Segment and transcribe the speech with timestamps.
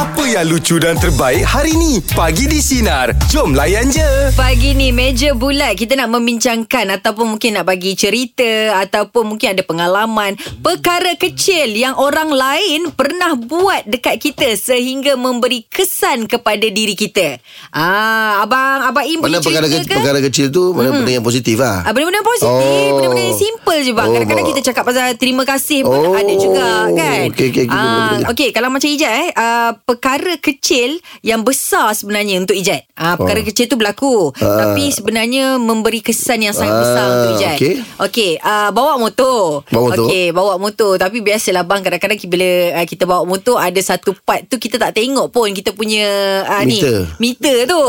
[0.00, 1.98] Apa yang lucu dan terbaik hari ni?
[2.14, 3.10] Pagi di Sinar.
[3.26, 4.30] Jom layan je.
[4.32, 9.66] Pagi ni meja bulat kita nak membincangkan ataupun mungkin nak bagi cerita ataupun mungkin ada
[9.66, 16.94] pengalaman perkara kecil yang orang lain pernah buat dekat kita sehingga memberi kesan kepada diri
[16.94, 17.42] kita.
[17.74, 19.94] Ah, abang abang Im Mana perkara, ke, ke?
[19.94, 22.94] perkara kecil tu Mana benda yang positif lah Ah, benda-benda positif Oh.
[22.98, 26.32] Benda-benda yang simple je bang Oh, Kadang-kadang kita cakap pasal Terima kasih pun Oh, ada
[26.32, 28.18] juga kan okey, okey, okey, Ah.
[28.26, 30.90] Okey kalau macam Ijat eh uh, Perkara kecil
[31.20, 33.46] Yang besar sebenarnya Untuk Ijat uh, Perkara Oh.
[33.46, 34.68] kecil tu berlaku Ah.
[34.68, 37.74] Tapi sebenarnya Memberi kesan yang sangat Ah, besar Untuk Ijat okey.
[37.98, 40.04] Okey uh, Bawa motor Bawa motor.
[40.04, 44.44] Okey bawa motor Tapi biasalah bang Kadang-kadang bila uh, kita bawa motor Ada satu part
[44.44, 46.06] tu Kita tak tengok pun Kita punya
[46.44, 46.96] uh, ni Meter.
[47.18, 47.80] Meter tu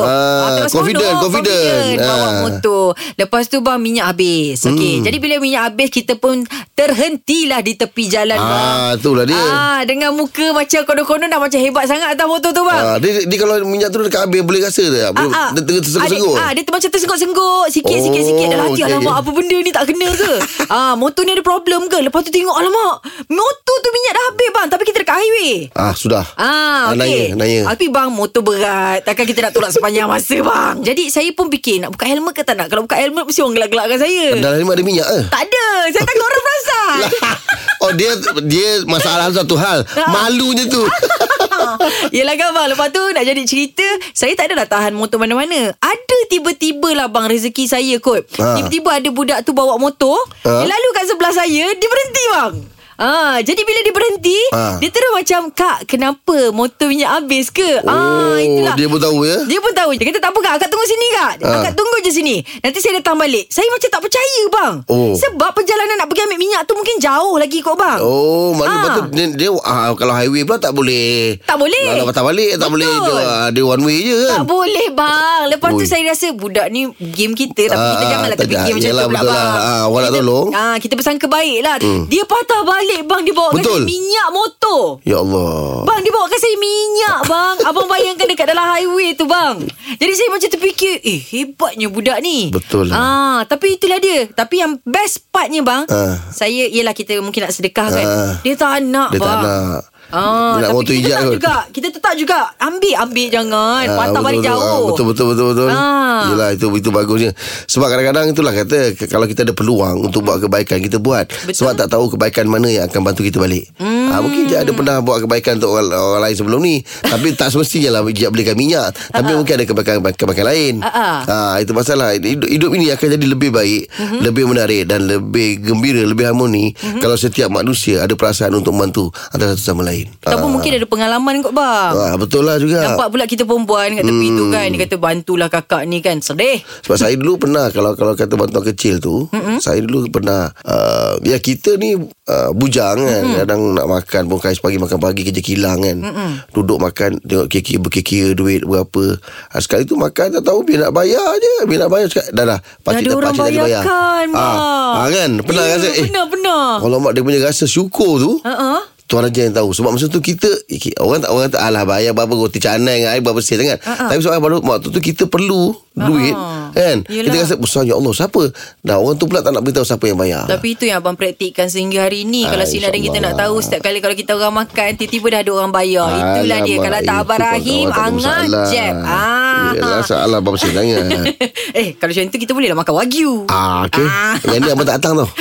[0.53, 1.97] terus confident, bodoh, confident.
[1.97, 2.33] Bawa Ah.
[2.41, 5.03] motor Lepas tu bang minyak habis Okey Hmm.
[5.03, 6.43] Jadi bila minyak habis Kita pun
[6.75, 9.37] terhentilah di tepi jalan bang Ah, itulah dia.
[9.37, 13.11] Ah, Dengan muka macam konon-konon dah macam hebat sangat atas motor tu bang Ah, dia,
[13.25, 15.49] dia kalau minyak tu dekat habis Boleh rasa dia Boleh, Ah, ah.
[15.51, 18.71] Dia tengah tersengguk-sengguk Ah, dia, ah, dia macam tersengguk-sengguk Sikit, Oh, sikit, sikit Dah hati
[18.75, 20.31] okey, Alamak apa benda ni tak kena ke
[20.75, 22.95] ah, Motor ni ada problem ke Lepas tu tengok Alamak
[23.27, 26.99] Motor tu minyak dah habis bang Tapi kita dekat highway Ah sudah Ah, okey.
[27.01, 27.61] Nanya, nanya.
[27.71, 29.01] Tapi bang motor berat.
[29.01, 30.75] Takkan kita nak tolak sepanjang masa bang.
[30.81, 32.67] Jadi saya pun fikir nak buka helmet ke tak nak.
[32.67, 34.25] Kalau buka helmet mesti orang gelak-gelakkan saya.
[34.37, 35.65] Dalam lima ada minyak ke Tak ada.
[35.89, 36.99] Saya takut orang perasan.
[37.81, 38.13] Oh dia
[38.45, 40.85] Dia masalah satu hal Malunya tu
[42.15, 45.73] Yelah kan bang Lepas tu nak jadi cerita Saya tak ada dah tahan motor mana-mana.
[45.77, 48.25] Ada tiba-tiba lah bang Rezeki saya kot.
[48.39, 48.59] Ha.
[48.59, 50.17] Tiba-tiba ada budak tu bawa motor.
[50.45, 50.63] Ha.
[50.63, 52.53] Dia lalu kat sebelah saya Dia berhenti bang
[53.01, 54.77] Ah, jadi bila dia berhenti, Ha.
[54.77, 56.21] dia terus macam, Kak, kenapa
[56.51, 57.81] motor minyak habis ke?
[57.81, 58.75] ah, Oh, itulah.
[58.75, 61.07] Dia pun tahu ya Dia pun tahu Dia kata tak apa kak Akak tunggu sini
[61.11, 61.59] kak Ah.
[61.59, 65.11] Akak tunggu je sini Nanti saya datang balik Saya macam tak percaya bang Oh.
[65.13, 68.93] Sebab perjalanan nak pergi ambil minyak tu Mungkin jauh lagi kot bang Oh Maknanya Ah.
[68.93, 71.85] tu dia, dia ah, Kalau highway pula tak boleh Tak boleh.
[71.91, 72.71] Kalau patah balik Tak Betul.
[72.71, 75.87] boleh dia, ah, dia one way je kan Tak boleh bang Lepas tu Ui.
[75.87, 79.09] saya rasa Budak ni game kita Tapi Ah, kita janganlah tak- terfikir macam yelah, tu
[79.09, 79.61] pula betul bang lah.
[79.61, 80.47] Ah, orang nak kita, tolong.
[80.53, 81.75] ah, Kita bersangka baik lah
[82.07, 83.63] Dia patah balik bang Dia bawa Betul.
[83.73, 84.81] saya minyak motor.
[85.01, 85.83] Ya Allah.
[85.83, 87.55] Bang dia bawakan saya minyak bang.
[87.63, 89.55] Abang bayangkan dekat dalam highway tu bang.
[89.93, 92.49] Jadi saya macam terfikir Eh hebatnya budak ni.
[92.49, 92.95] Betul lah.
[92.95, 94.27] ah, Tapi itulah dia.
[94.27, 96.19] Tapi yang best partnya bang Ah.
[96.29, 98.33] Saya Yelah kita mungkin nak sedekah kan Ah.
[98.39, 99.29] Dia tak nak Dia bang.
[99.31, 101.33] tak nak Ah, Dia nak motor kita hijab kot.
[101.33, 105.05] juga Kita tetap juga Ambil Ambil jangan Ah, Patah betul, balik betul, jauh ah, Betul
[105.07, 105.69] betul betul betul.
[105.71, 106.21] Ah.
[106.27, 107.31] Yelah itu itu bagusnya.
[107.65, 108.77] Sebab kadang-kadang itulah kata
[109.07, 111.25] kalau kita ada peluang untuk buat kebaikan kita buat.
[111.25, 111.55] Betul.
[111.55, 113.65] Sebab tak tahu kebaikan mana yang akan bantu kita balik.
[113.75, 114.13] Hmm.
[114.21, 116.75] mungkin je ada pernah buat kebaikan untuk orang, orang lain sebelum ni.
[117.01, 118.91] tapi tak semestinya lah dia belikan minyak.
[119.09, 120.73] Tapi mungkin ada kebaikan kebaikan lain.
[120.83, 122.13] Ah, Ah, itu masalah.
[122.13, 124.19] Hidup, hidup ini akan jadi lebih baik, Mhm.
[124.21, 126.69] lebih menarik dan lebih gembira, lebih harmoni
[126.99, 130.00] kalau setiap manusia ada perasaan untuk membantu antara satu sama lain.
[130.21, 132.81] Ataupun mungkin ada pengalaman kot bang Ah, betul lah juga.
[132.83, 134.37] Nampak pula kita perempuan kat tepi Hmm.
[134.37, 138.13] tu kan Dia kata bantulah kakak ni kan Sedih Sebab saya dulu pernah kalau kalau
[138.13, 139.57] kata bantuan kecil tu, mm-hmm.
[139.57, 143.39] saya dulu pernah uh, ya kita ni uh, bujang kan, mm-hmm.
[143.39, 145.97] kadang nak makan pun kais pagi makan pagi kerja kilang kan.
[145.99, 146.31] Mm-hmm.
[146.51, 149.17] Duduk makan tengok kira berkira duit berapa.
[149.49, 152.45] Ha, sekali tu makan tak tahu biar nak bayar je, biar nak bayar cakap dah
[152.47, 153.83] dah pakcik dah pakcik dah bayar.
[153.83, 154.55] Ah, Mak.
[154.95, 158.31] ah, kan pernah Ya, rasa eh Pernah pernah kalau mak dia punya rasa syukur tu
[158.39, 158.79] uh-uh.
[159.11, 162.15] Tuan Raja yang tahu Sebab masa tu kita eh, Orang tak orang tak Alah bayar
[162.15, 164.07] berapa Roti canai dengan air Berapa sen kan Ha-ha.
[164.07, 166.31] Tapi sebab baru Waktu tu kita perlu Duit
[166.71, 167.27] Kan Yelah.
[167.27, 168.47] Kita rasa Besar ya Allah Siapa
[168.79, 171.67] Dah orang tu pula tak nak beritahu Siapa yang bayar Tapi itu yang abang praktikkan
[171.67, 174.55] sehingga hari ni Kalau Ah, sinar dan kita nak tahu Setiap kali kalau kita orang
[174.57, 178.67] makan Tiba-tiba dah ada orang bayar Itulah dia Alamak, Kalau tak Abang Rahim masalah.
[178.71, 179.69] jeb ah.
[179.69, 181.03] Yelah salah sen sangat
[181.79, 184.07] Eh kalau macam tu Kita boleh lah makan wagyu Ah, okay.
[184.07, 184.35] Ah.
[184.47, 185.29] Yang ni abang tak datang tau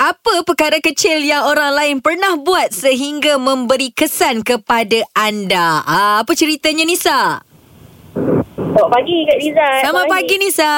[0.00, 5.82] Apa perkara kecil yang orang lain pernah buat sehingga memberi kesan kepada anda?
[5.82, 7.44] Ah, apa ceritanya Nisa?
[8.60, 9.78] Selamat pagi Kak Rizal.
[9.80, 10.74] Selamat pagi Nisa.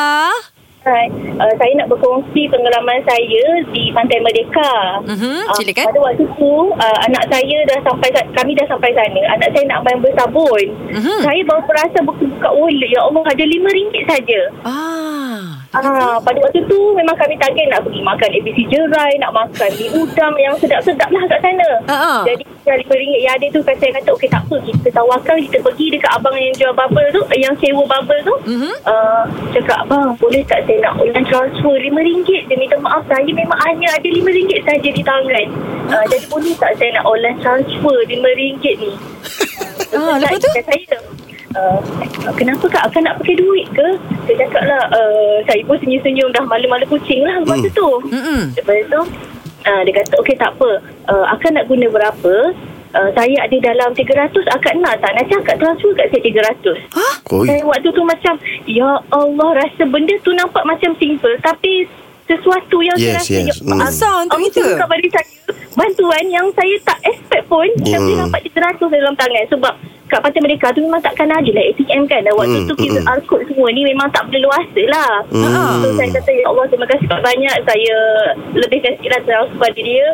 [0.83, 1.07] Hai.
[1.39, 4.99] Uh, saya nak berkongsi pengalaman saya di Pantai Merdeka.
[4.99, 5.87] Ah, silakan.
[5.87, 9.21] pada waktu tu, uh, anak saya dah sampai, kami dah sampai sana.
[9.39, 10.67] Anak saya nak main bersabun.
[10.91, 11.23] Mhm.
[11.23, 12.91] Saya baru perasa buka-buka wallet.
[12.91, 14.41] Ya Allah, ada RM5 saja.
[14.67, 15.62] Ah.
[15.73, 19.89] Ah, pada waktu tu memang kami target nak pergi makan ABC jerai, nak makan mi
[19.89, 21.71] udang yang sedap-sedap lah kat sana.
[21.89, 22.21] Ah.
[22.29, 25.59] Jadi dari RM5 yang ada tu kan saya kata okey tak apa kita tawarkan kita
[25.65, 28.35] pergi dekat abang yang jual bubble tu yang sewa bubble tu.
[28.53, 28.73] Mhm.
[28.85, 29.25] Uh,
[29.57, 33.97] cakap abang boleh tak saya nak online transfer RM5 dia minta maaf saya memang hanya
[33.97, 35.49] ada RM5 saja di tangan.
[35.89, 38.93] Uh, jadi boleh tak saya nak online transfer RM5 ni?
[39.93, 40.51] Ah, lepas tu?
[40.53, 41.01] Saya
[41.53, 41.79] Uh,
[42.33, 43.89] kenapa kak akan nak pakai duit ke?
[44.23, 47.75] Saya cakap lah uh, Saya pun senyum-senyum Dah malu-malu kucing lah Masa Hmm.
[47.75, 48.41] tu Mm-mm.
[48.55, 49.01] Lepas tu
[49.63, 50.71] uh, Dia kata okey tak apa
[51.07, 52.35] uh, Akan nak guna berapa
[52.93, 54.05] uh, saya ada dalam 300
[54.49, 56.21] akak nak tak nanti akak transfer kat saya
[56.55, 57.15] 300 Hah?
[57.31, 57.47] Oi.
[57.47, 58.35] saya waktu tu macam
[58.65, 61.89] ya Allah rasa benda tu nampak macam simple tapi
[62.25, 63.59] sesuatu yang Yes, saya rasa yes.
[63.59, 63.81] ya, Hmm.
[63.83, 64.63] Asal untuk kita?
[64.71, 65.27] buka pada saya
[65.75, 67.91] bantuan yang saya tak expect pun Hmm.
[67.91, 69.45] tapi dapat 300 dalam tangan.
[69.49, 69.75] Sebab
[70.07, 72.21] kat Pantai Merdeka tu memang takkan ada lah ATM kan.
[72.21, 75.13] Dan waktu Hmm, tu hmm, QR code semua ni memang tak boleh luasa lah.
[75.29, 75.81] Hmm.
[75.81, 77.57] so saya kata ya Allah terima kasih banyak.
[77.65, 77.95] Saya
[78.53, 80.07] lebih kasih lah transfer pada dia.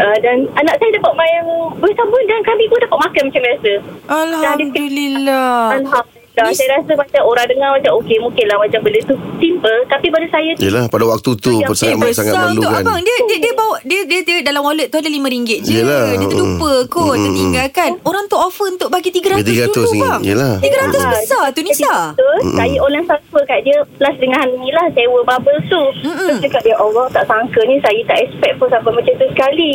[0.00, 1.42] Uh, dan anak saya dapat main
[1.76, 3.72] bersambung dan kami pun dapat makan macam biasa.
[4.06, 5.76] Alhamdulillah.
[5.76, 9.78] Alhamdulillah Ni- saya rasa macam orang dengar macam okey mungkin lah macam benda tu simple
[9.86, 12.82] tapi pada saya tu Yelah pada waktu tu Yang sangat, Eh, sangat besar untuk memerlukan
[12.82, 15.56] abang dia, dia dia bawa dia dia, dia dalam wallet tu ada RM5 je.
[15.74, 16.88] Yelah, Dia terlupa mm.
[16.88, 17.90] kot Mm, tertinggal kan.
[18.02, 20.02] Orang tu offer untuk bagi 300, Bagi 300 dulu ringgit.
[20.02, 20.20] bang.
[20.22, 20.54] Yelah.
[20.56, 21.94] 300 Ah, besar tu Nisa.
[22.12, 26.26] betul, Saya online transfer kat dia Plus dengan ni lah Sewa bubble tu Mm-mm.
[26.26, 29.72] Terus cakap dia Allah tak sangka ni Saya tak expect pun Sampai macam tu sekali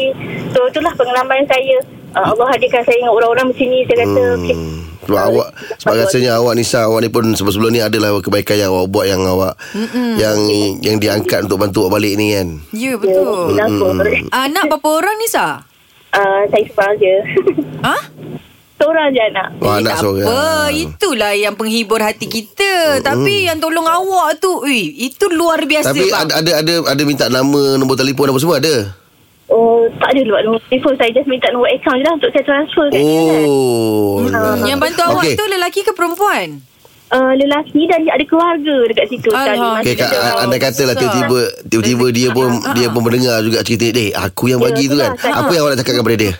[0.49, 1.75] So itulah pengalaman saya
[2.13, 4.57] uh, Allah hadirkan saya dengan orang-orang macam ni Saya kata okay.
[5.05, 5.47] Sebab awak
[5.77, 9.21] Sebab rasanya awak Nisa Awak ni pun sebelum-sebelum ni Adalah kebaikan yang awak buat Yang
[9.23, 9.53] awak
[10.17, 10.37] Yang
[10.81, 13.53] yang diangkat Untuk bantu awak balik ni kan Ya betul.
[13.53, 14.27] Hmm.
[14.29, 15.61] Anak berapa orang Nisa?
[16.09, 17.13] Uh, saya seorang je
[17.87, 17.97] Ha?
[18.75, 20.67] Seorang je anak Wah Eh, anak tak seorang apa.
[20.67, 22.99] Itulah yang penghibur hati kita.
[22.99, 26.27] Tapi yang tolong awak tu, ui, itu luar biasa Tapi bang.
[26.27, 29.04] ada, ada ada ada minta nama Nombor telefon apa semua ada
[29.47, 32.43] Oh tak ada luar nombor telefon Saya just minta nombor account je lah Untuk saya
[32.43, 35.35] transfer kat dia kan Oh Hmm, yang bantu awak Okey.
[35.35, 36.59] tu lelaki ke perempuan?
[37.07, 39.29] uh, Lelaki dan ada keluarga Dekat situ.
[39.29, 39.79] Alhamdulillah.
[39.79, 41.01] Okay, kak, dia- anda katalah besar.
[41.03, 43.93] tiba-tiba tiba-tiba dia pun dia pun mendengar juga cerita ni.
[43.93, 45.11] Dek, aku yang Ya, bagi tu kan.
[45.11, 45.31] itulah, kan.
[45.37, 46.33] Apa yang awak nak cakap kepada dia?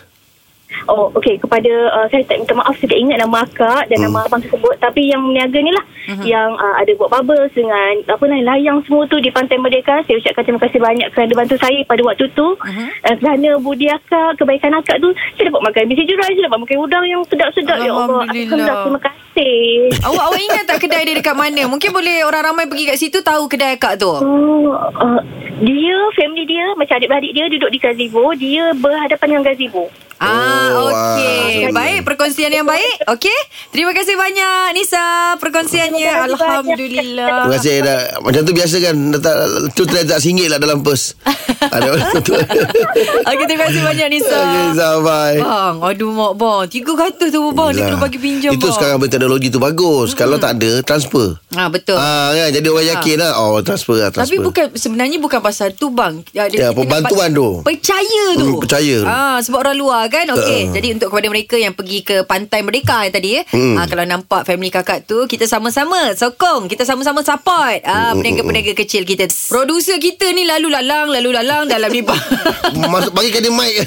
[0.86, 1.38] Oh, okey.
[1.38, 4.74] Kepada uh, saya tak minta maaf saya tak ingat nama akak dan nama abang tersebut.
[4.78, 6.26] Tapi yang meniaga ni lah uh-huh.
[6.26, 10.02] yang uh, ada buat bubbles dengan apa nama layang semua tu di Pantai Merdeka.
[10.06, 12.48] Saya ucapkan terima kasih banyak kerana bantu saya pada waktu tu.
[12.54, 12.88] Uh-huh.
[13.06, 16.78] Uh, kerana budi akak, kebaikan akak tu saya dapat makan biji jurai, saya dapat makan
[16.82, 17.78] udang yang sedap-sedap.
[17.82, 18.76] Ya Allah, Alhamdulillah.
[18.86, 19.58] terima kasih.
[20.02, 21.62] Awak awak ingat tak kedai dia dekat mana?
[21.68, 24.08] Mungkin boleh orang ramai pergi kat situ tahu kedai akak tu.
[24.08, 25.20] Oh, uh,
[25.60, 28.32] dia, family dia, macam adik-beradik dia duduk di gazebo.
[28.36, 29.88] Dia berhadapan dengan gazebo.
[30.18, 31.68] Ah, Oh, okey.
[31.68, 31.72] ah.
[31.72, 33.04] Baik, perkongsian yang baik.
[33.06, 33.36] Okey.
[33.68, 35.04] Terima kasih banyak Nisa
[35.36, 35.92] perkongsiannya.
[35.92, 36.40] Terima kasih banyak.
[36.40, 37.28] Alhamdulillah.
[37.28, 39.34] Terima kasih dah, Macam tu biasa kan Letak,
[39.70, 41.12] Tu terletak RM1 lah dalam pers
[41.58, 41.88] Ada
[42.20, 42.32] tu
[43.28, 44.38] Okey, terima kasih banyak Nisa.
[44.38, 44.66] Okay
[44.98, 46.60] bye Bang, aduh mak bang.
[46.66, 47.70] Tiga ratus tu bang.
[47.70, 48.74] Dia kena bagi pinjam Itu bang.
[48.74, 51.96] sekarang teknologi tu bagus Kalau tak ada Transfer Ah, betul.
[51.96, 55.72] Ah kan jadi orang yakin lah Oh transfer lah transfer Tapi bukan sebenarnya bukan pasal
[55.72, 56.20] tu bang.
[56.30, 57.48] Ya, Ya, pembantuan dapat tu.
[57.62, 58.46] Percaya tu.
[58.46, 58.96] Hmm, percaya.
[59.02, 60.26] Ah sebab orang luar kan.
[60.32, 60.70] Okey.
[60.70, 60.74] Uh.
[60.74, 63.44] Jadi untuk kepada mereka yang pergi ke Pantai Merdeka yang tadi eh.
[63.50, 63.76] Hmm.
[63.78, 68.72] Ah kalau nampak family kakak tu kita sama-sama sokong, kita sama-sama support ah Hmm, peniaga-peniaga
[68.78, 69.28] kecil kita.
[69.50, 72.00] Producer kita ni lalu lalang, lalu lalang dalam ni.
[72.92, 73.82] Masuk bagi dia mic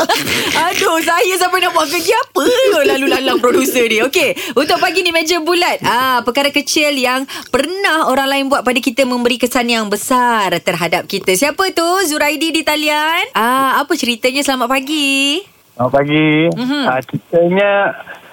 [0.68, 2.46] Aduh, saya sampai nak buat kerja apa
[2.88, 4.00] lalu lalang producer ni.
[4.02, 5.78] Okey, untuk pagi ni meja bulat.
[5.84, 11.04] Ah, perkara kecil yang pernah orang lain buat pada kita memberi kesan yang besar terhadap
[11.06, 11.34] kita.
[11.34, 11.86] Siapa tu?
[12.08, 13.30] Zuraidi di talian.
[13.36, 14.40] Ah, apa ceritanya?
[14.42, 15.57] Selamat pagi.
[15.78, 16.26] Selamat pagi.
[16.50, 16.58] Mhm.
[16.58, 16.82] Mm-hmm.
[16.90, 17.70] Uh, ceritanya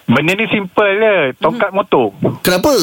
[0.09, 1.15] benda ni simple je.
[1.37, 1.77] Tongkat mm-hmm.
[1.77, 2.05] motor.
[2.41, 2.73] Kenapa?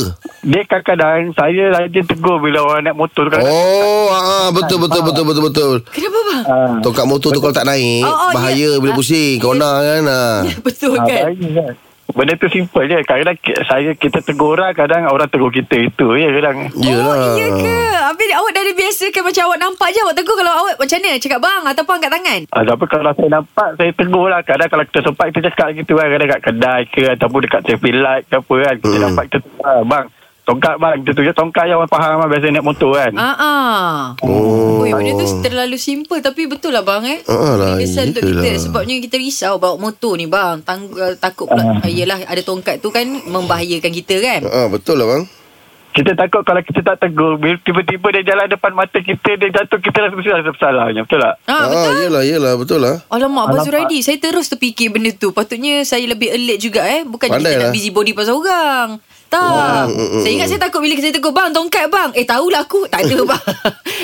[0.46, 3.42] Dia kadang-kadang saya rajin tegur bila orang naik motor tu kan.
[3.42, 6.42] Oh ah, betul betul betul betul betul Kenapa bang?
[6.46, 8.78] Uh, Tongkat motor tu kalau tak naik Oh, oh, Bahaya ya.
[8.78, 10.36] bila Ah, pusing Kona kan ah.
[10.66, 11.30] Betul kan?
[11.34, 11.74] kan?
[12.10, 12.98] Benda tu simple je.
[13.00, 15.78] Kadang-kadang saya kita tegur orang, kadang orang tegur kita.
[15.78, 16.68] Itu je kadang.
[16.68, 17.74] Oh, iya ke?
[18.02, 21.16] Habis awak dah ada biasakan macam awak nampak je awak tegur kalau awak macam mana?
[21.16, 22.40] Cakap bang ataupun angkat tangan?
[22.50, 24.40] Uh, tapi kalau saya nampak, saya tegur lah.
[24.42, 26.06] Kadang kalau kita sempat, kita cakap gitu kan.
[26.10, 28.74] Kadang kat kedai ke, ataupun dekat traffic light ke apa kan.
[28.76, 29.04] Kita Hmm.
[29.08, 29.82] nampak, kita tegur lah.
[29.82, 30.04] Bang,
[30.42, 30.96] tongkat bang.
[31.00, 32.26] Kita tu je tongkat je orang faham lah.
[32.26, 33.12] Biasa naik motor kan.
[33.14, 33.92] Ah ah.
[34.20, 34.82] Oh.
[34.82, 37.18] Oi, benda tu terlalu simple tapi betul lah bang eh.
[37.24, 38.60] Ah lah, Kesan untuk kita iyalah.
[38.60, 40.58] sebabnya kita risau bawa motor ni bang.
[40.60, 41.78] Tang, uh, takut pula.
[41.78, 41.86] Uh.
[41.86, 44.40] Yelah ada tongkat tu kan membahayakan kita kan.
[44.44, 45.24] Ah, betul lah bang
[45.92, 49.76] Kita takut kalau kita tak tegur, bila tiba-tiba dia jalan depan mata kita, dia jatuh,
[49.76, 51.04] kita rasa mesti rasa bersalahnya.
[51.04, 51.34] Betul tak?
[51.44, 51.92] Ah, betul.
[52.00, 53.66] Yelah yelah betul lah Alamak Abang Alamak.
[53.68, 57.60] Zuraidi Saya terus terfikir benda tu Patutnya saya lebih alert juga eh Bukan Pandai kita
[57.60, 57.74] nak lah.
[57.76, 58.88] busy body pasal orang
[59.32, 59.88] Tak
[60.20, 62.12] Saya ingat saya takut Bila saya tegur Bang tongkat bang.
[62.12, 62.84] Eh tahulah aku.
[62.84, 63.44] Tak ada bang.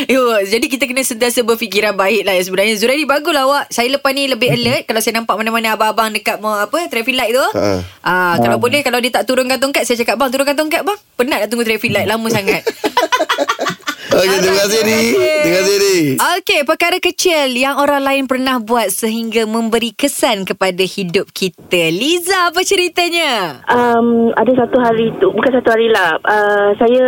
[0.09, 2.33] Yo, Jadi kita kena sentiasa berfikiran baik lah.
[2.33, 3.69] Ya Sebenarnya Zuraidi bagus lah awak.
[3.69, 4.89] Saya lepas ni lebih alert.
[4.89, 7.45] Kalau saya nampak mana-mana abang-abang Dekat mau apa Traffic light tu.
[7.45, 7.85] Ha.
[8.01, 10.99] ah, Kalau boleh Kalau dia tak turunkan tongkat Saya cakap bang turunkan tongkat bang.
[11.21, 12.65] Penat nak tunggu traffic light Lama sangat
[14.09, 18.89] Okey terima kasih ni Terima kasih ni Okey, perkara kecil yang orang lain pernah buat
[18.89, 21.91] sehingga memberi kesan kepada hidup kita.
[21.91, 23.61] Liza, apa ceritanya?
[23.67, 27.05] Um, ada satu hari tu Bukan satu hari lah uh, Saya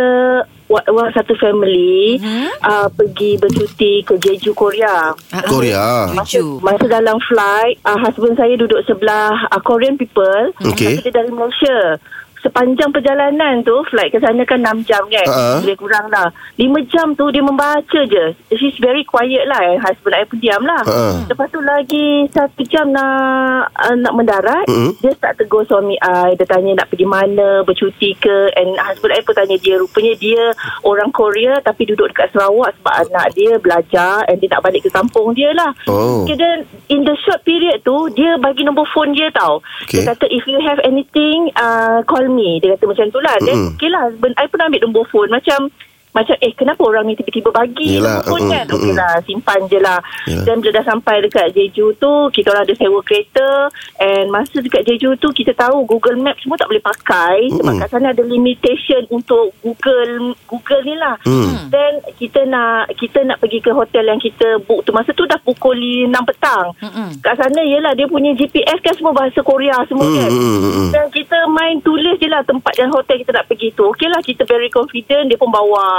[0.67, 2.47] wa- wa- satu family Hmm?
[2.61, 5.11] uh, pergi bercuti ke Jeju Korea.
[5.31, 6.11] Ah, Korea.
[6.13, 6.61] Tuju.
[6.61, 10.53] Masa dalam flight, uh, husband saya duduk sebelah uh, Korean people.
[10.61, 11.01] Okey.
[11.01, 11.97] Tapi dia dari Malaysia.
[12.41, 15.27] Sepanjang perjalanan tu, flight ke sana kan 6 jam kan.
[15.29, 15.61] Ha.
[15.61, 16.33] Lebih kurang lah.
[16.57, 18.25] 5 jam tu dia membaca je.
[18.57, 19.61] She's very quiet lah.
[19.61, 19.77] Eh.
[19.77, 20.81] Husband saya pun diam lah.
[20.81, 21.29] Ha.
[21.29, 24.97] Lepas tu lagi satu jam nak uh, nak mendarat, Mm-mm.
[25.01, 26.33] dia start tegur suami I.
[26.33, 28.49] Dia tanya nak pergi mana, bercuti ke.
[28.57, 29.77] And husband I pun tanya dia.
[29.77, 30.41] Rupanya dia
[30.81, 34.89] orang Korea tapi duduk dekat Sarawak sebab anak dia belajar and dia nak balik ke
[34.89, 35.69] kampung dia lah.
[35.85, 36.25] Oh.
[36.25, 39.61] Okay, then in the short period tu, dia bagi nombor phone dia tau.
[39.85, 40.01] Okay.
[40.01, 42.57] Dia kata if you have anything, uh, call me.
[42.63, 43.35] Dia kata macam tu lah.
[43.43, 43.75] Then Mm-mm.
[43.75, 45.29] okay lah, husband I pun ambil nombor phone.
[45.29, 45.67] Macam
[46.11, 48.99] macam eh kenapa orang ni tiba-tiba bagi Yelah, phone mm-mm, kan okey mm-mm.
[48.99, 50.45] lah simpan je lah Yelah.
[50.45, 53.49] dan bila dah sampai dekat Jeju tu kita orang ada sewa kereta
[53.97, 57.81] and masa dekat Jeju tu kita tahu Google Map semua tak boleh pakai sebab Mm-mm.
[57.81, 61.69] kat sana ada limitation untuk Google Google ni lah Hmm.
[61.69, 65.37] then kita nak kita nak pergi ke hotel yang kita book tu masa tu dah
[65.39, 67.09] pukul 6 petang Mm-mm.
[67.19, 70.89] kat sana yelah dia punya GPS kan semua bahasa Korea semua Hmm, kan hmm, hmm.
[70.91, 73.85] dan kita main tulis je lah tempat dan hotel kita nak pergi tu.
[73.85, 75.29] Okey lah kita very confident.
[75.29, 75.47] Dia pun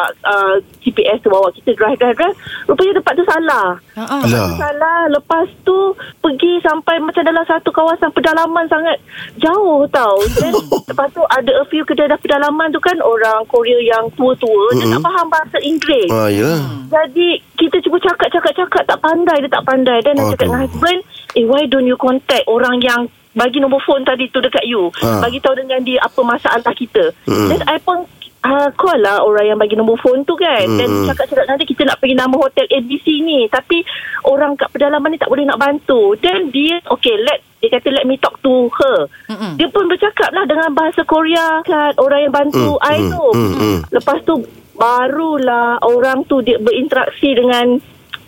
[0.02, 2.37] bawa uh, GPS tu bawa kita drive, drive, drive.
[2.66, 3.68] Rupanya tempat tu salah.
[3.94, 4.18] Ha, ha.
[4.26, 4.50] Lah.
[4.59, 5.00] Salah.
[5.09, 5.76] Lepas tu
[6.18, 8.99] pergi sampai macam dalam satu kawasan pedalaman sangat
[9.38, 10.16] jauh tau.
[10.38, 10.52] Then
[10.88, 14.75] lepas tu ada a few kedai pedalaman tu kan orang Korea yang tua-tua.
[14.75, 16.11] Dia tak faham bahasa Inggeris.
[16.11, 16.50] Ah, ya.
[16.90, 20.99] Jadi kita cuba cakap-cakap-cakap tak pandai dia tak pandai dan dia cakap dengan husband
[21.38, 25.23] eh why don't you contact orang yang bagi nombor phone tadi tu dekat you Ha.
[25.25, 27.49] bagi tahu dengan dia apa masalah kita Mm.
[27.49, 28.04] then I pun
[28.43, 30.67] uh, call lah orang yang bagi nombor phone tu kan.
[30.67, 31.07] Mm, dan mm.
[31.11, 33.47] cakap-cakap nanti kita nak pergi nama hotel ABC ni.
[33.49, 33.83] Tapi
[34.27, 36.19] orang kat pedalaman ni tak boleh nak bantu.
[36.19, 39.07] Then dia okay let dia kata let me talk to her.
[39.31, 39.55] Mm-mm.
[39.55, 41.95] dia pun bercakap lah dengan bahasa Korea kan.
[41.99, 43.79] Orang yang bantu Mm, I mm, tu mm, mm.
[43.95, 44.35] lepas tu
[44.73, 47.79] barulah orang tu dia berinteraksi dengan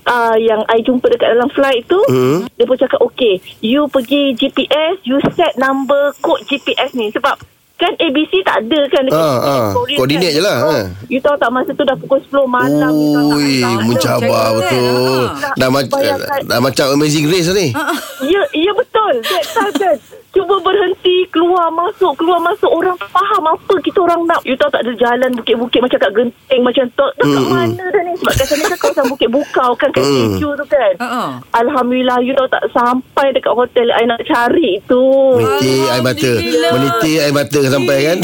[0.06, 1.98] uh, yang I jumpa dekat dalam flight tu.
[2.06, 2.46] Hmm.
[2.54, 7.10] dia pun cakap okay you pergi GPS you set number code GPS ni.
[7.10, 9.66] Sebab kan ABC tak ada kan dekat Ah, ah.
[9.72, 10.74] Korea Koordinat je lah, ha.
[11.04, 14.86] you tahu tak masa tu dah pukul 10 malam you tahu tak, Ui, mencabar betul.
[15.26, 15.52] mana?
[15.54, 16.40] Dah, mac- Bayangkan.
[16.44, 17.68] dah macam Amazing Race ni.
[18.24, 19.14] Ya, ya betul.
[19.20, 19.96] That time kan.
[20.34, 22.66] Cuba berhenti, keluar masuk, keluar masuk.
[22.66, 24.42] Orang faham apa kita orang nak.
[24.42, 27.06] You tahu tak ada jalan bukit-bukit macam kat Genting macam tu.
[27.22, 27.54] Dekat Mm-mm.
[27.54, 28.12] mana dah ni?
[28.18, 30.36] Sebab kat sana kan kawasan Bukit Bukau kan kat Mm.
[30.36, 30.94] Jeju tu kan.
[31.00, 31.22] Ha.
[31.56, 35.00] Alhamdulillah, you tahu tak sampai dekat hotel I nak cari tu.
[35.38, 36.32] Menitik air mata.
[36.76, 38.18] Menitik air mata sampai kan.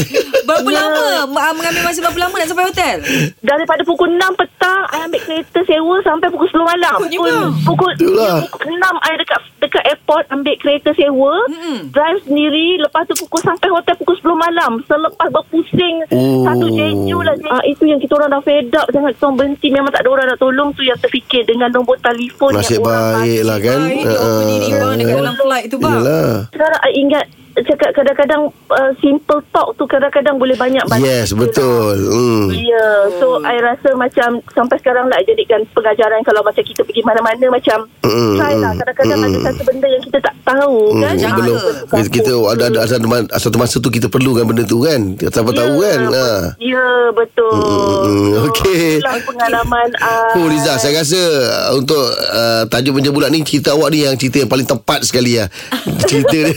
[0.53, 0.77] Berapa Ya.
[0.77, 2.95] lama Ma- mengambil masa berapa lama nak sampai hotel?
[3.39, 8.37] Daripada pukul 6 petang I ambil kereta sewa Sampai pukul 10 malam Pukul, pukul, Itulah.
[8.45, 11.77] pukul 6 I dekat dekat airport Ambil kereta sewa Mm-mm.
[11.89, 16.43] Drive sendiri Lepas tu pukul Sampai hotel pukul 10 malam Selepas berpusing Oh.
[16.43, 19.67] Satu jeju lah ah, Itu yang kita orang dah fed up Sangat kita orang berhenti
[19.69, 23.07] Memang tak ada orang nak tolong Tu yang terfikir Dengan nombor telefon Nasib yang orang
[23.17, 23.79] baik lah kan.
[23.81, 25.93] Baik, open diri bang dekat dalam flight tu bang.
[25.95, 26.33] Yalah.
[26.49, 31.35] Sekarang I ingat Cakap kadang-kadang uh, Simple talk tu Kadang-kadang boleh banyak bantu Yes, kita
[31.35, 31.39] lah.
[31.43, 31.95] betul.
[32.07, 32.47] Hmm.
[32.49, 37.03] Ya, so I rasa macam sampai sekarang lah I jadikan pengajaran kalau macam kita pergi
[37.03, 38.71] mana-mana macam Mm, try lah.
[38.71, 39.27] mm, Kadang-kadang mm.
[39.27, 41.13] ada satu benda yang kita tak tahu Hmm, kan.
[41.15, 41.35] Jaga.
[41.37, 41.57] belum
[41.91, 44.99] Ah, kita, kita ada ada ma- satu masa tu kita perlukan benda tu kan.
[45.15, 45.99] Siapa tahu kan.
[46.09, 46.27] Ha.
[46.57, 47.51] Ya, betul.
[47.51, 48.97] Mm, So, okey.
[48.97, 51.99] Itulah pengalaman uh, Oh Riza Saya rasa uh, Untuk
[52.31, 55.47] uh, Tajuk Menja Bulat ni Cerita awak ni Yang cerita yang paling tepat sekali lah
[56.09, 56.55] Cerita dia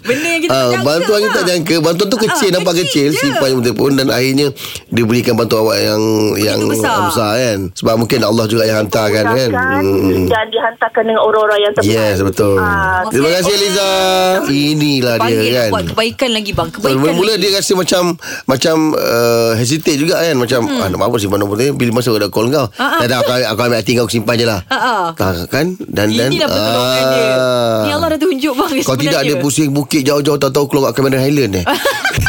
[0.00, 1.48] Benda yang kita Ah, tak jangka, Bantuan kita tak bang.
[1.50, 3.20] jangka Bantuan tu kecil Ah, Nampak kecil kecil je.
[3.22, 4.46] Simpan yang telefon Dan akhirnya
[4.88, 6.02] Dia berikan bantuan awak Yang
[6.38, 6.96] Yang besar.
[7.04, 10.26] besar kan Sebab mungkin Allah juga yang hantarkan kan Hmm.
[10.26, 11.88] Dan dihantarkan dengan orang-orang yang tepat.
[11.88, 13.88] Yes betul Ah, Terima kasih Liza
[14.46, 16.68] Inilah dia Panggil nak kan buat kebaikan lagi bang.
[16.70, 17.42] Kebaikan Mula-mula lagi.
[17.42, 18.02] dia rasa macam
[18.44, 20.78] Macam uh, Hesitate juga kan Macam hmm.
[20.78, 22.98] ah, Nak apa simpan nombor ni Bila masa ada call kau Ah, ah.
[23.00, 25.04] Tak ada aku, aku ambil hati kau aku simpan je lah Ah, ah.
[25.12, 27.26] Tak kan Dan dan Inilah pertolongan dia.
[27.80, 31.18] Ni Allah dah tunjuk bang Kalau tidak dia pusing bukit jauh-jauh Tahu-tahu keluar kat Cameron
[31.18, 31.64] Highland eh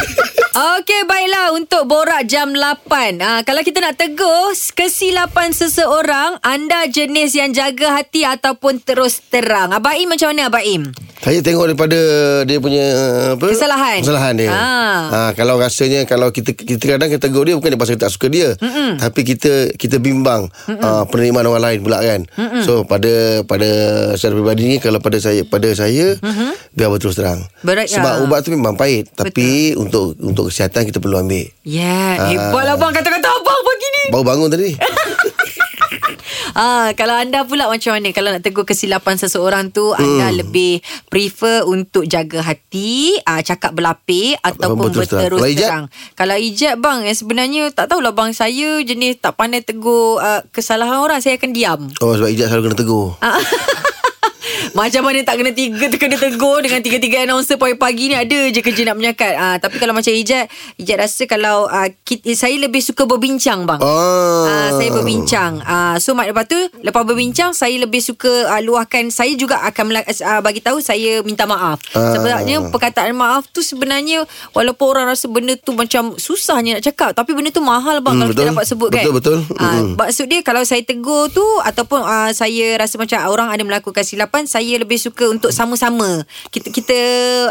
[0.55, 3.19] Okey, baiklah untuk borak jam 8.
[3.19, 9.75] Ah, kalau kita nak tegur kesilapan seseorang, anda jenis yang jaga hati ataupun terus terang.
[9.75, 10.95] Abaim macam mana Abaim?
[11.15, 11.97] Saya tengok daripada
[12.45, 12.85] Dia punya
[13.33, 13.49] apa?
[13.49, 13.97] Kesalahan.
[13.97, 15.01] Kesalahan dia Ah.
[15.09, 18.13] ha, Kalau rasanya Kalau kita kita kadang kita tegur dia Bukan dia pasal kita tak
[18.13, 19.01] suka dia Mm-mm.
[19.01, 22.61] Tapi kita Kita bimbang uh, Penerimaan orang lain pula kan Mm-mm.
[22.61, 23.65] So pada Pada
[24.13, 26.51] Secara peribadi ni Kalau pada saya Pada saya mm-hmm.
[26.77, 28.21] Biar berterus terang Berat, Sebab ya.
[28.21, 32.29] ubat tu memang pahit Tapi Untuk untuk kesihatan Kita perlu ambil Ya, yeah, Ah.
[32.29, 34.03] hebatlah bang kata-kata abang pagi ni.
[34.09, 34.71] Baru bangun tadi
[36.55, 39.99] ah, kalau anda pula macam mana kalau nak tegur kesilapan seseorang tu hmm.
[39.99, 45.67] anda lebih prefer untuk jaga hati, ah, cakap berlapik ataupun berterus Kalau Ijat?
[45.67, 45.85] terang.
[46.15, 51.01] Kalau ijat bang, eh, sebenarnya tak tahulah bang saya jenis tak pandai tegur uh, kesalahan
[51.01, 51.81] orang, saya akan diam.
[51.99, 53.35] Oh sebab Ijat selalu kena tegur Ah.
[54.75, 58.59] Macam mana tak kena tiga tu kena tegur dengan tiga-tiga announcer pagi-pagi ni ada je
[58.59, 59.33] kerja nak menyakat.
[59.33, 63.79] Ah, tapi kalau macam Ijat, Ijat rasa kalau ah, kita, saya lebih suka berbincang bang.
[63.79, 65.63] Oh Ah, saya berbincang.
[65.63, 69.95] Ah, so mak lepas tu lepas berbincang saya lebih suka ah, luahkan saya juga akan
[70.21, 71.79] ah, bagi tahu saya minta maaf.
[71.91, 72.11] Ah.
[72.11, 77.31] Sebenarnya perkataan maaf tu sebenarnya walaupun orang rasa benda tu macam susahnya nak cakap tapi
[77.31, 78.51] benda tu mahal bang Hmm, kalau kita betul.
[78.51, 79.03] dapat sebut kan.
[79.05, 79.37] Betul, betul.
[79.55, 79.95] Ah, Mm-mm.
[79.95, 84.43] maksud dia kalau saya tegur tu ataupun ah, saya rasa macam orang ada melakukan silapan
[84.43, 86.99] saya lebih suka untuk sama-sama kita kita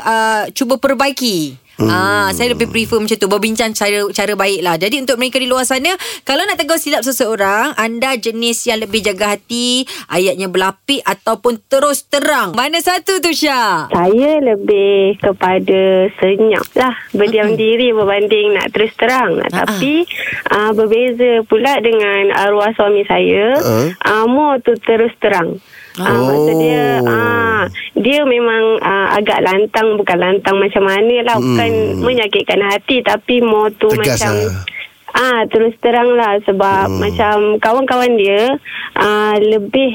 [0.03, 1.65] ah, cuba perbaiki.
[1.75, 1.91] Hmm.
[1.91, 4.79] Ah, saya lebih prefer macam tu berbincang cara cara baik lah.
[4.79, 5.91] Jadi untuk mereka di luar sana,
[6.23, 12.07] kalau nak tegur silap seseorang, anda jenis yang lebih jaga hati, ayatnya berlapik ataupun terus
[12.07, 12.55] terang.
[12.55, 13.91] Mana satu tu Syah?
[13.91, 17.61] Saya lebih kepada senyap lah Berdiam mm-hmm.
[17.61, 19.67] diri berbanding nak terus terang Ha-ha.
[19.67, 20.07] Tapi
[20.55, 23.91] uh, berbeza pula dengan arwah suami saya Uh.
[24.05, 25.59] uh, More tu terus terang
[25.95, 26.27] Uh, Oh.
[26.27, 27.63] Maksud dia uh,
[27.95, 33.71] Dia memang uh, agak lantang Bukan lantang macam mana lah Bukan menyakitkan hati Tapi more
[33.79, 34.59] tu Tegas macam lah.
[35.15, 36.99] Ah terus terang lah sebab hmm.
[36.99, 38.59] macam kawan-kawan dia
[38.99, 39.95] ah, lebih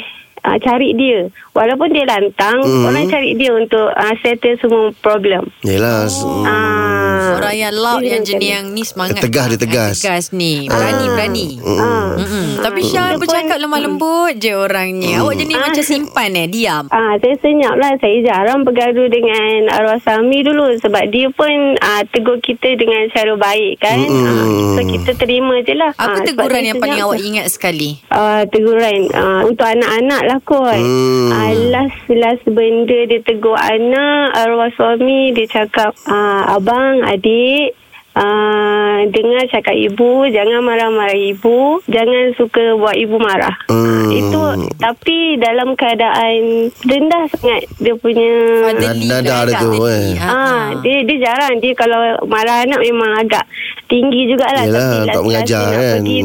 [0.49, 1.19] ah, cari dia
[1.51, 2.85] walaupun dia lantang Hmm.
[2.85, 5.45] orang cari dia untuk ah, settle semua problem.
[5.61, 6.41] Yelah Oh.
[6.43, 6.97] Ah
[7.31, 8.49] Orang yang loud yang jenis ni.
[8.49, 9.21] yang ni semangat.
[9.21, 9.95] Tegas dia, tegas.
[9.97, 10.65] Tegas ni.
[10.65, 11.47] Berani, berani.
[11.61, 12.15] Ah.
[12.15, 12.47] Mm-mm.
[12.59, 15.19] Tapi Syah pun- bercakap lemah lembut je orangnya.
[15.19, 15.63] Awak jenis Ah.
[15.63, 16.83] macam simpan eh, diam.
[16.89, 17.91] Ah, saya senyap lah.
[17.97, 23.35] Saya jarang bergaduh dengan arwah suami dulu sebab dia pun ah, tegur kita dengan cara
[23.35, 23.99] baik kan.
[23.99, 25.91] Ah, so kita terima je lah.
[25.93, 27.99] Apa Ah, sebab teguran yang paling awak ingat sekali?
[28.09, 30.75] Uh, teguran uh, untuk anak-anak lah kot.
[30.75, 31.29] Hmm.
[31.31, 37.75] Uh, last last benda dia tegur anak arwah suami dia cakap uh, abang adik
[38.09, 44.09] Uh, dengar cakap ibu Jangan marah-marah ibu Jangan suka buat ibu marah Hmm.
[44.09, 44.41] Itu
[44.81, 48.27] Tapi dalam keadaan Rendah sangat Dia punya
[48.75, 50.17] Nada dia tu, eh.
[50.17, 53.45] Ah, dia dia jarang dia kalau marah anak memang agak
[53.85, 55.97] tinggi jugalah Yelah, tapi tak mengajar kan.
[56.01, 56.19] pergi.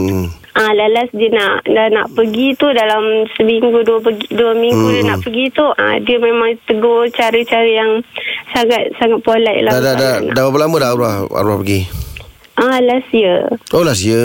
[0.55, 4.95] Ah, lalas dia nak dah nak pergi tu dalam seminggu dua pergi dua minggu Hmm.
[4.95, 7.99] dia nak pergi tu ah, dia memang tegur cara-cara yang
[8.51, 11.81] sangat sangat polite lah Dah, dah, dah, dah berapa lama dah arwah, arwah pergi?
[12.55, 13.51] Ah, last year.
[13.71, 14.23] Oh last year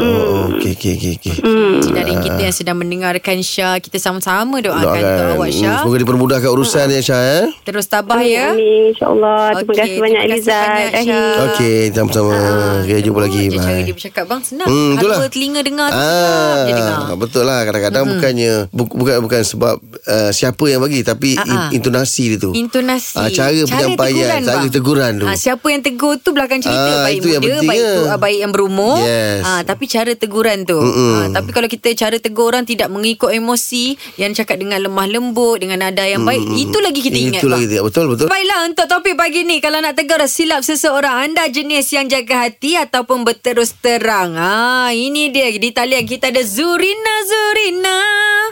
[0.00, 1.34] oh, Okay okay okay, okay.
[1.76, 5.04] Cik Darin kita yang sedang mendengarkan Syah Kita sama-sama doakan Doakan.
[5.04, 7.44] untuk awak Hmm, Syah Semoga dipermudahkan urusan ya Syah eh?
[7.60, 9.60] Terus tabah ya Amin insyaAllah.
[9.60, 10.56] Terima kasih banyak terima kasih Liza.
[10.56, 11.04] banyak, Rahim.
[11.04, 11.32] Syah.
[11.44, 12.32] Okey sama-sama
[12.80, 15.16] Okay jumpa lagi je Cara Bye dia bercakap bang senang Hmm, itulah.
[15.18, 19.40] Halwa telinga dengar tu sedap je dengar Ah, betul lah kadang-kadang bukannya bu, bukan bukan
[19.44, 21.68] sebab uh, siapa yang bagi tapi Ah, ah.
[21.68, 22.50] in, intonasi dia tu.
[22.52, 24.72] Intonasi Ah, cara penyampaian, teguran, cara bang.
[24.72, 25.26] teguran tu.
[25.26, 27.90] Ah, Siapa yang tegur tu Belakang cerita Ah, Baik itu yang penting Baik, ya.
[27.90, 29.42] tu, ah, baik yang berumur Yes.
[29.42, 33.84] ah, Tapi cara teguran tu ah, Tapi kalau kita Cara tegur orang Tidak mengikut emosi
[34.14, 37.66] Yang cakap dengan lemah lembut Dengan nada yang baik Itu lagi kita ingat Itu lagi
[37.66, 38.26] tidak betul betul.
[38.26, 42.76] Baiklah untuk topik pagi ni Kalau nak tegur silap seseorang Anda jenis yang jaga hati
[42.76, 47.98] Ataupun berterus terang ah, Ini dia Di talian kita ada Zurina Zurina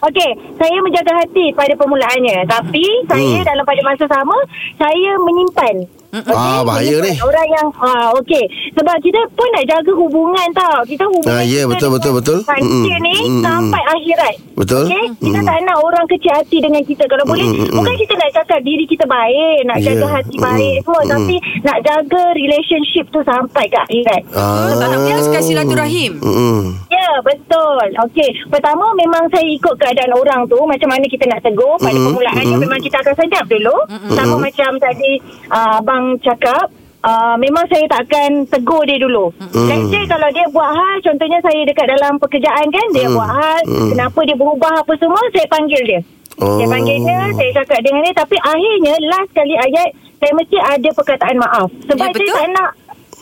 [0.03, 2.43] Okey, saya menjaga hati pada permulaannya.
[2.51, 3.47] Tapi saya Hmm.
[3.47, 4.35] dalam pada masa sama,
[4.75, 6.02] saya menyimpan.
[6.13, 6.29] Okay?
[6.29, 7.17] Ah, bahaya ni.
[7.17, 8.45] Orang yang, ah, okey.
[8.77, 10.85] Sebab kita pun nak jaga hubungan tau.
[10.85, 12.39] Kita hubungan Ah, ya, kita betul, betul, betul.
[12.61, 12.85] Mm-mm.
[13.01, 13.41] ni Mm-mm.
[13.41, 14.35] sampai akhirat.
[14.53, 14.85] Betul.
[14.87, 15.05] Okey?
[15.19, 15.49] Kita Mm.
[15.49, 17.09] tak nak orang kecil hati dengan kita.
[17.09, 17.73] Kalau boleh, Mm-mm.
[17.73, 19.85] bukan kita nak cakap diri kita baik, nak Ya.
[19.89, 20.47] jaga hati Mm-mm.
[20.47, 21.01] baik semua.
[21.01, 21.13] Mm-mm.
[21.17, 24.23] Tapi nak jaga relationship tu sampai ke akhirat.
[24.37, 24.69] Ah.
[24.77, 26.77] Nak putuskan silaturahim Mm-mm.
[26.93, 27.87] Ya, betul.
[28.05, 28.29] Okey.
[28.47, 30.61] Pertama memang saya ikut keadaan orang tu.
[30.61, 31.81] Macam mana kita nak tegur.
[31.81, 32.13] Pada Mm-mm.
[32.13, 32.63] permulaannya Mm-mm.
[32.63, 33.77] memang kita akan senyap dulu.
[34.13, 35.17] Sama macam tadi
[35.49, 36.71] uh, Abang cakap.
[37.03, 39.35] Uh, memang saya tak akan tegur dia dulu.
[39.51, 43.63] Let's say kalau dia buat hal, contohnya saya dekat dalam pekerjaan kan, dia buat hal,
[43.91, 46.01] kenapa dia berubah apa semua, saya panggil dia.
[46.39, 46.63] Oh.
[46.63, 48.15] Saya panggil dia, saya cakap dengan dia.
[48.15, 49.89] Tapi akhirnya, last kali ayat,
[50.23, 51.69] saya mesti ada perkataan maaf.
[51.91, 52.71] Sebab Ya, saya tak nak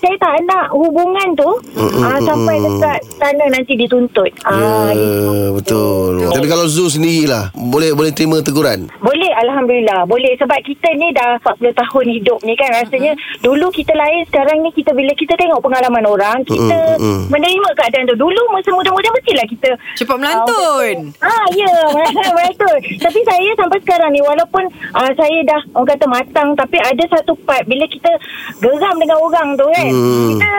[0.01, 4.33] saya tak nak hubungan tu uh, sampai dekat sana nanti dituntut.
[4.43, 5.55] Ah, Ya, gitu.
[5.55, 6.13] betul.
[6.27, 8.89] Tapi kalau Zul sendirilah boleh boleh terima teguran.
[9.01, 13.93] Boleh Alhamdulillah Boleh sebab kita ni dah 40 tahun hidup ni kan Rasanya Dulu kita
[13.93, 17.23] lain Sekarang ni kita Bila kita tengok pengalaman orang Kita Mm, mm.
[17.29, 21.73] menerima keadaan tu Dulu masa muda-muda Mestilah kita Cepat melantun Ah ya
[22.41, 22.77] betul.
[22.99, 27.33] Tapi saya sampai sekarang ni walaupun ah, saya dah orang kata matang tapi ada satu
[27.41, 28.11] part bila kita
[28.59, 29.87] geram dengan orang tu kan.
[29.87, 29.89] Hmm.
[29.90, 30.50] Kita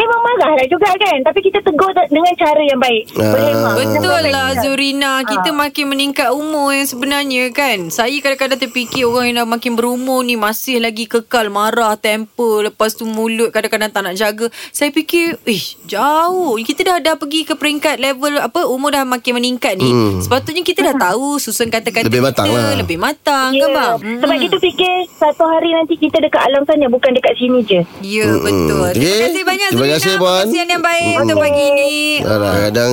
[0.00, 1.18] memang marah lah juga kan.
[1.20, 3.02] Tapi kita tegur de- dengan cara yang baik.
[3.12, 3.30] Ah.
[3.30, 3.74] Berhemah.
[3.76, 5.12] Betul lah Zurina.
[5.22, 7.92] Kita makin meningkat umur yang sebenarnya kan.
[7.92, 12.94] Saya kadang-kadang terfikir Orang yang dah makin berumur ni Masih lagi kekal marah Temper Lepas
[12.94, 14.46] tu mulut Kadang-kadang tak nak jaga.
[14.70, 16.56] Saya fikir Eh jauh.
[16.60, 19.86] Kita dah dah pergi ke peringkat level Apa Umur dah makin meningkat ni.
[19.86, 20.20] Hmm.
[20.20, 22.74] Sepatutnya kita dah tahu Susun kata-kata Lebih matang kita lah.
[22.76, 26.86] Lebih matang Ya, kan bang Sebab kita fikir satu hari nanti kita dekat alam sana
[26.86, 27.80] bukan dekat sini je.
[28.00, 28.94] Ya betul.
[28.94, 30.44] Terima kasih banyak Zurina kasih, Puan.
[30.44, 32.92] Perkongsian yang baik Untuk pagi ni Kadang-kadang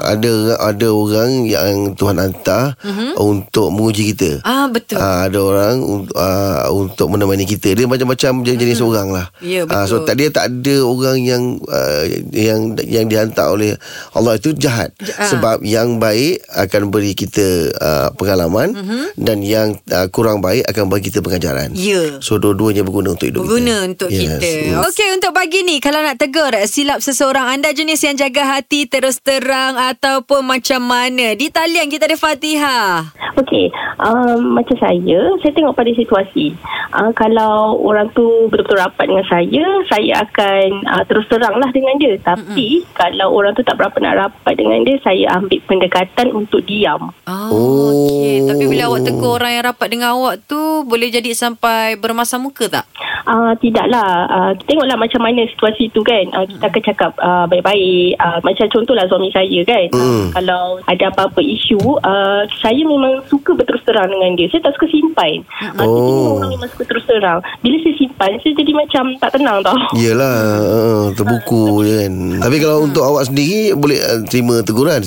[0.00, 2.74] ada ada orang yang Tuhan hantar
[3.16, 4.40] untuk menguji kita.
[4.42, 5.76] Ah betul Ah, ada orang
[6.14, 7.72] ah, untuk menemani kita.
[7.72, 9.26] Dia macam-macam jenis-jenis orang lah.
[9.40, 10.06] Ya, Ah, so betul.
[10.06, 13.74] tak dia tak ada orang yang ah, yang yang dihantar oleh
[14.12, 14.94] Allah itu jahat.
[15.10, 15.26] ah.
[15.26, 18.74] Sebab yang baik akan beri kita ah, pengalaman
[19.14, 21.74] dan yang ah, kurang baik akan bagi kita pengajaran.
[21.74, 23.88] Ya So dua-duanya berguna untuk hidup Berguna kita.
[23.88, 24.20] untuk Yes.
[24.30, 24.50] kita.
[24.70, 24.84] Yes.
[24.84, 26.37] Okey untuk pagi ni kalau nak tegur
[26.70, 31.34] silap seseorang anda jenis yang jaga hati terus terang ataupun macam mana?
[31.34, 33.10] Di talian kita ada Fatihah.
[33.38, 33.70] Okey,
[34.02, 36.54] um, macam saya, saya tengok pada situasi.
[36.94, 41.94] Uh, kalau orang tu betul-betul rapat dengan saya, saya akan uh, terus terang lah dengan
[41.98, 42.14] dia.
[42.18, 42.94] Tapi Mm-mm.
[42.94, 47.10] kalau orang tu tak berapa nak rapat dengan dia, saya ambil pendekatan untuk diam.
[47.26, 47.90] Oh, Oh.
[47.94, 48.46] okey.
[48.46, 52.70] Tapi bila awak tegur orang yang rapat dengan awak tu boleh jadi sampai bermasam muka
[52.70, 52.86] tak?
[53.28, 54.26] Uh, tidaklah.
[54.28, 56.26] Uh, tengoklah macam mana situasi tu kan.
[56.32, 58.16] Uh, kita akan cakap uh, baik-baik.
[58.18, 59.86] Uh, macam contohlah suami saya kan.
[59.92, 64.48] Uh, kalau ada apa-apa isu, uh, saya memang suka berterus terang dengan dia.
[64.50, 65.40] Saya tak suka simpan.
[65.74, 65.96] Uh, Oh.
[65.96, 67.40] Memang orang memang suka terus terang.
[67.64, 69.78] Bila saya simpan, saya jadi macam tak tenang tau.
[70.02, 72.14] Yelah uh, Terbuku je kan
[72.44, 75.02] Tapi kalau untuk awak sendiri Boleh uh, terima teguran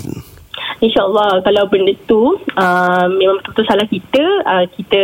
[0.82, 5.02] InsyaAllah kalau benda tu uh, memang betul-betul salah kita, uh, kita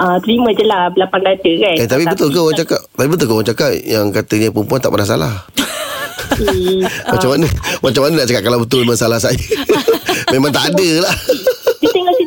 [0.00, 1.76] uh, terima je lah belapang dada kan.
[1.76, 4.90] Eh tapi betul ke orang cakap Tapi betul ke orang cakap Yang katanya perempuan tak
[4.90, 5.34] pernah salah?
[6.34, 6.80] Hmm,
[7.14, 7.46] Macam mana
[7.84, 9.38] Macam mana nak cakap Kalau betul memang salah saya?
[10.34, 11.16] Memang tak ada lah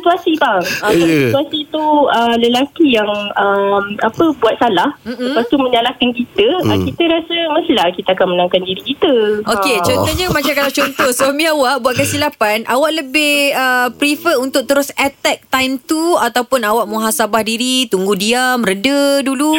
[0.08, 0.62] situasi bang.
[0.80, 1.04] Uh, Ya.
[1.04, 1.28] yeah.
[1.28, 5.36] Situasi tu uh, lelaki yang um, apa buat salah, Mm-mm.
[5.36, 6.66] lepas tu menyalahkan kita, mm.
[6.66, 9.12] uh, kita rasa mestilah kita akan menangkan diri kita.
[9.44, 9.84] Okey, Ah.
[9.84, 15.44] contohnya macam kalau contoh suami awak buat kesilapan, awak lebih uh, prefer untuk terus attack
[15.46, 19.52] time tu ataupun awak muhasabah diri, tunggu diam, reda dulu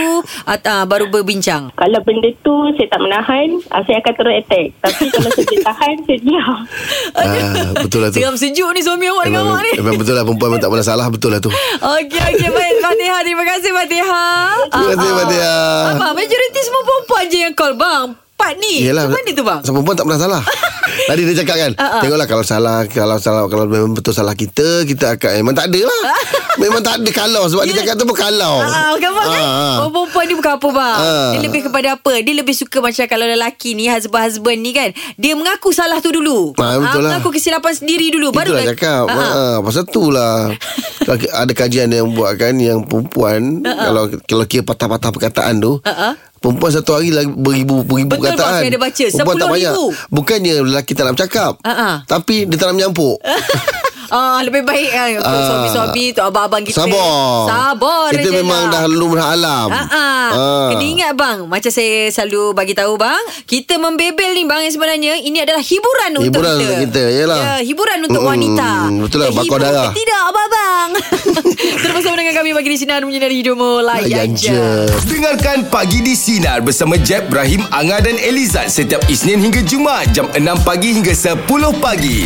[0.43, 1.69] atau uh, baru berbincang.
[1.71, 4.67] Kalau benda tu saya tak menahan, uh, saya akan terus attack.
[4.79, 6.57] Tapi kalau saya tahan, saya diam.
[7.19, 9.71] ah, Betul lah tu Seram sejuk ni suami awak dengan awak ni.
[9.77, 12.47] memang betul lah Perempuan memang tak pernah salah Betul lah tu Okey, okey.
[12.47, 13.19] Baik, Fatihah.
[13.27, 14.55] Terima kasih, Fatihah.
[14.71, 18.28] Terima kasih Fatihah Abang, majoriti semua perempuan je yang call, bang.
[18.39, 18.79] Part ni.
[18.81, 19.59] Yelah Macam mana tu, bang?
[19.61, 20.41] Sama perempuan tak pernah salah
[21.09, 21.99] Tadi dia cakap kan ah.
[21.99, 25.81] Tengoklah kalau salah Kalau salah Kalau memang betul salah kita Kita akan Memang tak ada
[25.83, 26.01] lah
[26.63, 29.43] Memang tak ada kalau Sebab dia cakap tu pun kalau Ah, kan bang kan?
[29.43, 29.75] Ah.
[29.79, 30.97] Oh, perempuan ni bukan apa bang.
[30.97, 31.29] Ah.
[31.29, 32.13] Dia lebih kepada apa?
[32.19, 36.51] Dia lebih suka macam kalau lelaki ni husband-husband ni kan, dia mengaku salah tu dulu.
[36.55, 37.15] Ah, betul lah.
[37.15, 39.29] Mengaku kesilapan sendiri dulu baru Itulah cakap Ah, ah.
[39.29, 40.51] ha, Pasal tu lah
[41.41, 46.13] Ada kajian yang buat kan Yang perempuan Kalau kalau kira patah-patah perkataan tu ah.
[46.39, 48.47] Perempuan satu hari lagi beribu beribu Betul, perkataan.
[48.47, 49.03] bang, saya ada baca.
[49.11, 49.55] Perempuan tak 10,000.
[49.55, 49.73] banyak.
[50.07, 51.53] Bukannya lelaki tak nak bercakap.
[51.61, 51.95] Ah.
[52.07, 53.17] Tapi dia tak nak menyampuk.
[54.09, 55.45] Ah, lebih baik kan untuk Ah.
[55.45, 56.77] suami-suami untuk abang-abang kita.
[56.79, 57.45] Sabar.
[57.45, 58.71] Sabar je memang lah.
[58.71, 59.67] dah lumrah alam.
[59.69, 60.27] Ah, ah.
[60.29, 60.67] Ah.
[60.69, 65.41] Kena ingat bang Macam saya selalu bagi tahu bang Kita membebel ni bang Sebenarnya Ini
[65.41, 67.39] adalah hiburan, untuk Hiburan kita untuk kita, yalah.
[67.39, 68.69] ya, Hiburan untuk Mm-mm, wanita
[68.99, 69.89] betul lah, Kita bakar darah.
[69.91, 70.89] Tidak abang-abang
[71.81, 74.61] Terus bersama dengan kami Bagi di Sinar Menyinari Hidupmu Layan je je.
[75.07, 80.25] Dengarkan Pagi di Sinar bersama Jeb, Ibrahim, Anga dan Elizad setiap Isnin hingga Jumaat jam
[80.29, 81.45] 6 pagi hingga 10
[81.77, 82.25] pagi.